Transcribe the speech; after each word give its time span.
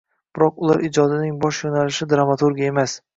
Biroq 0.37 0.55
ular 0.67 0.79
ijodining 0.87 1.35
bosh 1.43 1.59
yoʻnalishi 1.67 2.09
dramaturgiya 2.15 2.73
emas 2.75 2.97